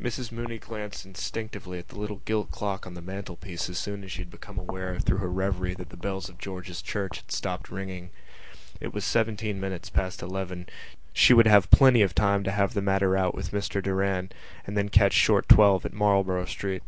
[0.00, 4.12] Mrs Mooney glanced instinctively at the little gilt clock on the mantelpiece as soon as
[4.12, 7.72] she had become aware through her revery that the bells of George's Church had stopped
[7.72, 8.10] ringing.
[8.80, 10.68] It was seventeen minutes past eleven:
[11.12, 14.30] she would have lots of time to have the matter out with Mr Doran
[14.64, 16.84] and then catch short twelve at Marlborough Street.